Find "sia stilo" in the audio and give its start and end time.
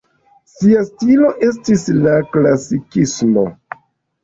0.53-1.29